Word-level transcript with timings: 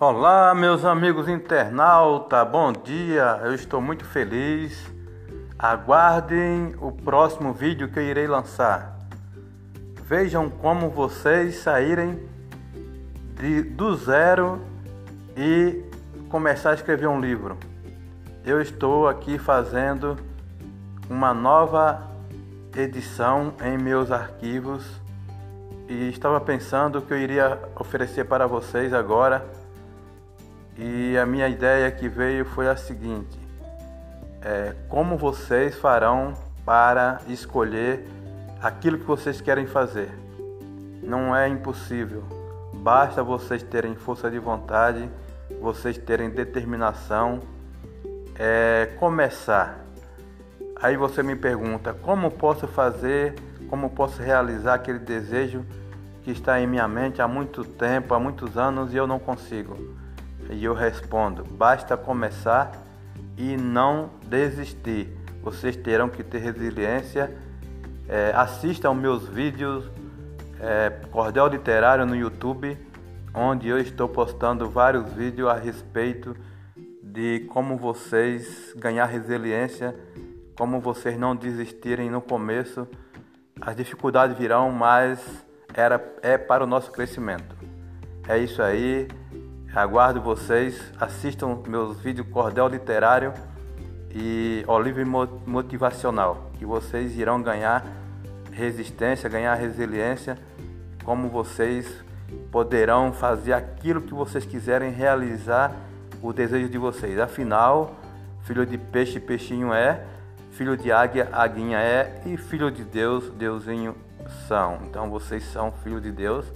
Olá, 0.00 0.54
meus 0.54 0.84
amigos 0.84 1.28
internauta, 1.28 2.44
bom 2.44 2.72
dia. 2.72 3.40
Eu 3.42 3.52
estou 3.52 3.80
muito 3.80 4.04
feliz. 4.04 4.88
Aguardem 5.58 6.76
o 6.80 6.92
próximo 6.92 7.52
vídeo 7.52 7.88
que 7.88 7.98
eu 7.98 8.04
irei 8.04 8.28
lançar. 8.28 8.96
Vejam 10.04 10.48
como 10.48 10.88
vocês 10.88 11.56
saírem 11.56 12.16
de, 13.34 13.60
do 13.62 13.96
zero 13.96 14.60
e 15.36 15.82
começar 16.28 16.70
a 16.70 16.74
escrever 16.74 17.08
um 17.08 17.20
livro. 17.20 17.58
Eu 18.44 18.62
estou 18.62 19.08
aqui 19.08 19.36
fazendo 19.36 20.16
uma 21.10 21.34
nova 21.34 22.08
edição 22.76 23.52
em 23.64 23.76
meus 23.76 24.12
arquivos 24.12 24.86
e 25.88 26.08
estava 26.08 26.40
pensando 26.40 27.02
que 27.02 27.12
eu 27.12 27.18
iria 27.18 27.58
oferecer 27.74 28.26
para 28.26 28.46
vocês 28.46 28.94
agora 28.94 29.44
e 30.78 31.18
a 31.18 31.26
minha 31.26 31.48
ideia 31.48 31.90
que 31.90 32.08
veio 32.08 32.44
foi 32.44 32.68
a 32.68 32.76
seguinte: 32.76 33.36
é, 34.40 34.76
como 34.88 35.18
vocês 35.18 35.74
farão 35.74 36.34
para 36.64 37.20
escolher 37.26 38.06
aquilo 38.62 38.96
que 38.98 39.04
vocês 39.04 39.40
querem 39.40 39.66
fazer? 39.66 40.08
Não 41.02 41.34
é 41.34 41.48
impossível, 41.48 42.22
basta 42.74 43.24
vocês 43.24 43.60
terem 43.62 43.96
força 43.96 44.30
de 44.30 44.38
vontade, 44.38 45.10
vocês 45.60 45.98
terem 45.98 46.30
determinação, 46.30 47.40
é, 48.38 48.90
começar. 49.00 49.84
Aí 50.80 50.96
você 50.96 51.24
me 51.24 51.34
pergunta: 51.34 51.92
como 51.92 52.30
posso 52.30 52.68
fazer, 52.68 53.34
como 53.68 53.90
posso 53.90 54.22
realizar 54.22 54.74
aquele 54.74 55.00
desejo 55.00 55.66
que 56.22 56.30
está 56.30 56.60
em 56.60 56.68
minha 56.68 56.86
mente 56.86 57.20
há 57.20 57.26
muito 57.26 57.64
tempo, 57.64 58.14
há 58.14 58.20
muitos 58.20 58.56
anos 58.56 58.94
e 58.94 58.96
eu 58.96 59.08
não 59.08 59.18
consigo? 59.18 59.76
E 60.50 60.64
eu 60.64 60.74
respondo: 60.74 61.44
basta 61.44 61.96
começar 61.96 62.72
e 63.36 63.56
não 63.56 64.10
desistir. 64.26 65.16
Vocês 65.42 65.76
terão 65.76 66.08
que 66.08 66.22
ter 66.22 66.38
resiliência. 66.38 67.36
É, 68.08 68.32
assistam 68.34 68.94
meus 68.94 69.28
vídeos 69.28 69.84
é, 70.60 70.90
Cordel 71.10 71.46
Literário 71.46 72.06
no 72.06 72.16
YouTube, 72.16 72.76
onde 73.34 73.68
eu 73.68 73.78
estou 73.78 74.08
postando 74.08 74.68
vários 74.68 75.12
vídeos 75.12 75.48
a 75.48 75.54
respeito 75.54 76.34
de 77.02 77.46
como 77.50 77.76
vocês 77.76 78.74
ganhar 78.76 79.06
resiliência, 79.06 79.94
como 80.56 80.80
vocês 80.80 81.18
não 81.18 81.34
desistirem 81.34 82.10
no 82.10 82.20
começo. 82.20 82.86
As 83.60 83.76
dificuldades 83.76 84.36
virão, 84.36 84.70
mas 84.70 85.20
era, 85.74 86.02
é 86.22 86.36
para 86.36 86.64
o 86.64 86.66
nosso 86.66 86.90
crescimento. 86.90 87.56
É 88.28 88.38
isso 88.38 88.62
aí. 88.62 89.08
Aguardo 89.78 90.20
vocês, 90.20 90.92
assistam 90.98 91.62
meus 91.68 92.00
vídeos 92.00 92.26
Cordel 92.26 92.66
Literário 92.66 93.32
e 94.10 94.64
Olive 94.66 95.04
Motivacional, 95.04 96.50
que 96.58 96.66
vocês 96.66 97.16
irão 97.16 97.40
ganhar 97.40 97.86
resistência, 98.50 99.30
ganhar 99.30 99.54
resiliência, 99.54 100.36
como 101.04 101.28
vocês 101.28 102.02
poderão 102.50 103.12
fazer 103.12 103.52
aquilo 103.52 104.02
que 104.02 104.12
vocês 104.12 104.44
quiserem 104.44 104.90
realizar 104.90 105.72
o 106.20 106.32
desejo 106.32 106.68
de 106.68 106.76
vocês. 106.76 107.16
Afinal, 107.16 107.94
filho 108.42 108.66
de 108.66 108.76
peixe, 108.76 109.20
peixinho 109.20 109.72
é, 109.72 110.02
filho 110.50 110.76
de 110.76 110.90
águia, 110.90 111.28
aguinha 111.30 111.78
é, 111.78 112.20
e 112.26 112.36
filho 112.36 112.68
de 112.68 112.82
Deus, 112.82 113.30
Deusinho 113.30 113.94
são. 114.48 114.80
Então 114.90 115.08
vocês 115.08 115.44
são 115.44 115.70
filho 115.70 116.00
de 116.00 116.10
Deus 116.10 116.52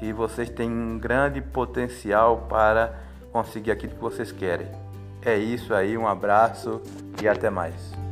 e 0.00 0.12
vocês 0.12 0.48
têm 0.50 0.70
um 0.70 0.98
grande 0.98 1.40
potencial 1.40 2.46
para 2.48 2.94
conseguir 3.32 3.70
aquilo 3.70 3.94
que 3.94 4.00
vocês 4.00 4.30
querem. 4.30 4.66
É 5.24 5.36
isso 5.36 5.72
aí, 5.74 5.96
um 5.96 6.06
abraço 6.06 6.80
e 7.22 7.26
até 7.26 7.48
mais. 7.48 8.03